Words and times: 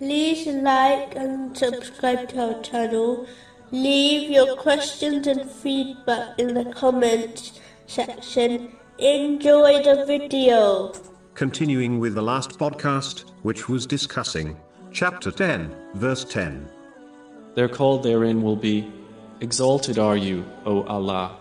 like 0.00 1.14
and 1.16 1.56
subscribe 1.56 2.28
to 2.30 2.54
our 2.54 2.62
channel. 2.62 3.26
Leave 3.70 4.30
your 4.30 4.56
questions 4.56 5.26
and 5.26 5.50
feedback 5.50 6.38
in 6.38 6.54
the 6.54 6.64
comments 6.72 7.60
section. 7.86 8.72
Enjoy 8.98 9.82
the 9.82 10.04
video. 10.06 10.92
Continuing 11.34 11.98
with 11.98 12.14
the 12.14 12.22
last 12.22 12.58
podcast, 12.58 13.30
which 13.42 13.68
was 13.68 13.86
discussing 13.86 14.56
chapter 14.92 15.30
10, 15.30 15.74
verse 15.94 16.24
10. 16.24 16.68
Their 17.54 17.68
call 17.68 17.98
therein 17.98 18.42
will 18.42 18.56
be, 18.56 18.92
Exalted 19.40 19.98
are 19.98 20.16
you, 20.16 20.44
O 20.64 20.84
Allah, 20.84 21.36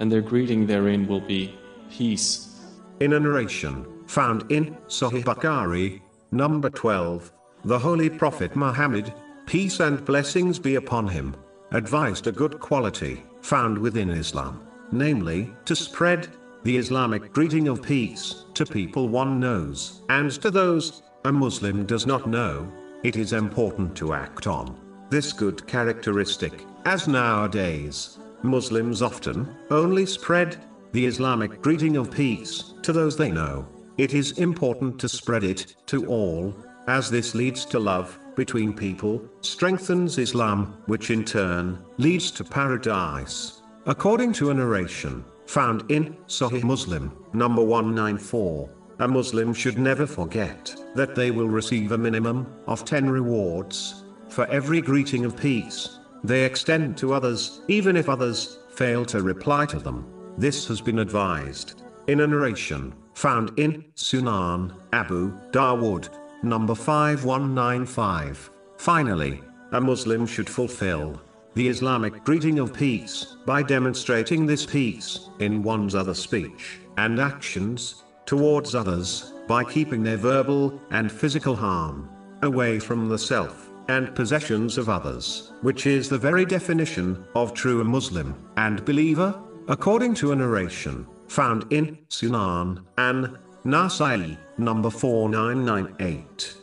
and 0.00 0.12
their 0.12 0.20
greeting 0.20 0.66
therein 0.66 1.06
will 1.06 1.20
be, 1.20 1.54
Peace. 1.90 2.60
In 3.00 3.14
a 3.14 3.20
narration 3.20 3.86
found 4.06 4.50
in 4.50 4.76
Sahih 4.86 5.24
Bukhari, 5.24 6.00
number 6.30 6.70
12, 6.70 7.32
the 7.64 7.78
Holy 7.78 8.10
Prophet 8.10 8.56
Muhammad, 8.56 9.12
peace 9.46 9.80
and 9.80 10.04
blessings 10.04 10.58
be 10.58 10.74
upon 10.74 11.06
him, 11.06 11.36
advised 11.70 12.26
a 12.26 12.32
good 12.32 12.58
quality 12.58 13.22
found 13.40 13.78
within 13.78 14.10
Islam, 14.10 14.66
namely, 14.90 15.52
to 15.64 15.76
spread 15.76 16.28
the 16.64 16.76
Islamic 16.76 17.32
greeting 17.32 17.68
of 17.68 17.82
peace 17.82 18.44
to 18.54 18.66
people 18.66 19.08
one 19.08 19.38
knows, 19.38 20.02
and 20.08 20.30
to 20.30 20.50
those 20.50 21.02
a 21.24 21.32
Muslim 21.32 21.86
does 21.86 22.06
not 22.06 22.26
know. 22.26 22.70
It 23.02 23.16
is 23.16 23.32
important 23.32 23.96
to 23.96 24.12
act 24.12 24.46
on 24.46 24.76
this 25.10 25.32
good 25.32 25.66
characteristic, 25.66 26.64
as 26.84 27.06
nowadays, 27.06 28.18
Muslims 28.42 29.02
often 29.02 29.54
only 29.70 30.06
spread 30.06 30.56
the 30.92 31.06
Islamic 31.06 31.62
greeting 31.62 31.96
of 31.96 32.10
peace 32.10 32.74
to 32.82 32.92
those 32.92 33.16
they 33.16 33.30
know. 33.30 33.68
It 33.98 34.14
is 34.14 34.38
important 34.38 34.98
to 35.00 35.08
spread 35.08 35.44
it 35.44 35.76
to 35.86 36.06
all, 36.06 36.54
as 36.86 37.10
this 37.10 37.34
leads 37.34 37.64
to 37.66 37.78
love 37.78 38.18
between 38.34 38.72
people, 38.72 39.22
strengthens 39.40 40.18
Islam, 40.18 40.82
which 40.86 41.10
in 41.10 41.24
turn 41.24 41.78
leads 41.98 42.30
to 42.32 42.44
paradise. 42.44 43.62
According 43.86 44.32
to 44.34 44.50
a 44.50 44.54
narration 44.54 45.24
found 45.46 45.90
in 45.90 46.16
Sahih 46.26 46.62
Muslim, 46.62 47.16
number 47.32 47.62
194, 47.62 48.70
a 49.00 49.08
Muslim 49.08 49.52
should 49.52 49.78
never 49.78 50.06
forget 50.06 50.74
that 50.94 51.14
they 51.14 51.30
will 51.30 51.48
receive 51.48 51.92
a 51.92 51.98
minimum 51.98 52.46
of 52.66 52.84
10 52.84 53.10
rewards 53.10 54.02
for 54.32 54.46
every 54.46 54.80
greeting 54.80 55.26
of 55.26 55.36
peace, 55.36 55.98
they 56.24 56.44
extend 56.44 56.96
to 56.96 57.12
others, 57.12 57.60
even 57.68 57.96
if 57.96 58.08
others 58.08 58.60
fail 58.70 59.04
to 59.04 59.20
reply 59.22 59.66
to 59.66 59.78
them. 59.78 60.06
This 60.38 60.66
has 60.68 60.80
been 60.80 61.00
advised 61.00 61.82
in 62.06 62.20
a 62.20 62.26
narration 62.26 62.94
found 63.14 63.52
in 63.58 63.84
Sunan 63.94 64.74
Abu 64.94 65.32
Dawood, 65.50 66.08
number 66.42 66.74
5195. 66.74 68.50
Finally, 68.76 69.40
a 69.72 69.80
Muslim 69.80 70.26
should 70.26 70.48
fulfill 70.48 71.20
the 71.54 71.68
Islamic 71.68 72.24
greeting 72.24 72.58
of 72.58 72.72
peace 72.72 73.36
by 73.46 73.62
demonstrating 73.62 74.46
this 74.46 74.64
peace 74.64 75.28
in 75.38 75.62
one's 75.62 75.94
other 75.94 76.14
speech 76.14 76.80
and 76.96 77.20
actions 77.20 78.04
towards 78.26 78.74
others 78.74 79.32
by 79.48 79.62
keeping 79.64 80.02
their 80.02 80.16
verbal 80.16 80.80
and 80.90 81.10
physical 81.10 81.54
harm 81.54 82.08
away 82.42 82.78
from 82.78 83.08
the 83.08 83.18
self 83.18 83.70
and 83.88 84.14
possessions 84.14 84.78
of 84.78 84.88
others, 84.88 85.52
which 85.62 85.86
is 85.86 86.08
the 86.08 86.18
very 86.18 86.44
definition 86.44 87.24
of 87.34 87.52
true 87.52 87.82
Muslim 87.84 88.34
and 88.56 88.84
believer, 88.84 89.38
according 89.68 90.14
to 90.14 90.32
a 90.32 90.36
narration 90.36 91.06
found 91.28 91.70
in 91.72 91.98
Sunan 92.08 92.84
an 92.98 93.38
Nasai, 93.64 94.36
number 94.58 94.90
4998. 94.90 96.56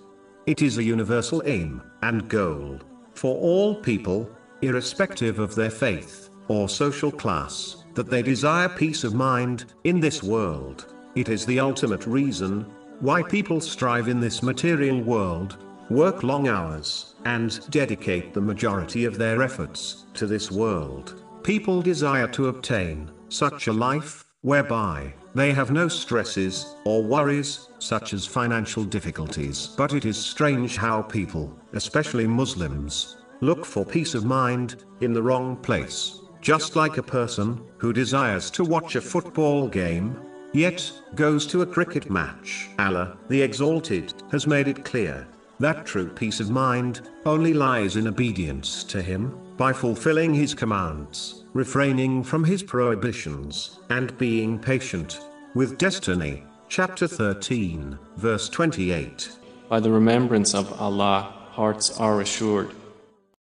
It 0.45 0.61
is 0.61 0.77
a 0.77 0.83
universal 0.83 1.41
aim 1.45 1.81
and 2.01 2.27
goal 2.27 2.79
for 3.13 3.35
all 3.37 3.75
people, 3.75 4.29
irrespective 4.61 5.39
of 5.39 5.55
their 5.55 5.69
faith 5.69 6.29
or 6.47 6.67
social 6.67 7.11
class, 7.11 7.83
that 7.93 8.09
they 8.09 8.21
desire 8.21 8.67
peace 8.67 9.03
of 9.03 9.13
mind 9.13 9.65
in 9.83 9.99
this 9.99 10.23
world. 10.23 10.93
It 11.15 11.29
is 11.29 11.45
the 11.45 11.59
ultimate 11.59 12.05
reason 12.05 12.65
why 12.99 13.23
people 13.23 13.61
strive 13.61 14.07
in 14.07 14.19
this 14.19 14.43
material 14.43 15.01
world 15.01 15.57
work 15.89 16.23
long 16.23 16.47
hours, 16.47 17.15
and 17.25 17.59
dedicate 17.71 18.33
the 18.33 18.41
majority 18.41 19.05
of 19.05 19.17
their 19.17 19.41
efforts 19.41 20.05
to 20.13 20.27
this 20.27 20.51
world. 20.51 21.23
People 21.43 21.81
desire 21.81 22.27
to 22.27 22.47
obtain 22.47 23.09
such 23.29 23.67
a 23.67 23.73
life 23.73 24.25
whereby 24.41 25.13
they 25.35 25.53
have 25.53 25.71
no 25.71 25.87
stresses 25.87 26.75
or 26.85 27.03
worries, 27.03 27.69
such 27.79 28.13
as 28.13 28.25
financial 28.25 28.83
difficulties. 28.83 29.67
But 29.77 29.93
it 29.93 30.05
is 30.05 30.17
strange 30.17 30.75
how 30.75 31.01
people, 31.01 31.55
especially 31.73 32.27
Muslims, 32.27 33.17
look 33.41 33.65
for 33.65 33.85
peace 33.85 34.15
of 34.15 34.25
mind 34.25 34.83
in 35.01 35.13
the 35.13 35.21
wrong 35.21 35.55
place. 35.57 36.19
Just 36.41 36.75
like 36.75 36.97
a 36.97 37.03
person 37.03 37.61
who 37.77 37.93
desires 37.93 38.49
to 38.51 38.63
watch 38.63 38.95
a 38.95 39.01
football 39.01 39.67
game, 39.67 40.19
yet 40.53 40.91
goes 41.15 41.45
to 41.47 41.61
a 41.61 41.65
cricket 41.65 42.09
match. 42.09 42.69
Allah, 42.79 43.17
the 43.27 43.41
Exalted, 43.41 44.13
has 44.31 44.47
made 44.47 44.67
it 44.67 44.85
clear 44.85 45.27
that 45.59 45.85
true 45.85 46.09
peace 46.09 46.39
of 46.39 46.49
mind 46.49 47.09
only 47.25 47.53
lies 47.53 47.97
in 47.97 48.07
obedience 48.07 48.83
to 48.85 49.01
Him, 49.01 49.37
by 49.59 49.73
fulfilling 49.73 50.33
His 50.33 50.53
commands, 50.53 51.43
refraining 51.53 52.23
from 52.23 52.45
His 52.45 52.63
prohibitions, 52.63 53.77
and 53.89 54.17
being 54.17 54.57
patient 54.57 55.19
with 55.53 55.77
destiny. 55.77 56.43
Chapter 56.69 57.07
13, 57.07 57.99
verse 58.15 58.47
28. 58.47 59.29
By 59.67 59.81
the 59.81 59.91
remembrance 59.91 60.55
of 60.55 60.81
Allah, 60.81 61.33
hearts 61.51 61.99
are 61.99 62.21
assured. 62.21 62.71